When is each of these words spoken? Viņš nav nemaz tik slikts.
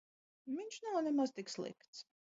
Viņš 0.53 0.79
nav 0.87 0.97
nemaz 1.09 1.37
tik 1.37 1.55
slikts. 1.57 2.05